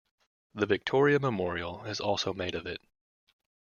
The 0.55 0.65
Victoria 0.65 1.19
Memorial 1.19 1.83
is 1.85 1.99
also 1.99 2.33
made 2.33 2.55
of 2.55 2.65
it. 2.65 2.81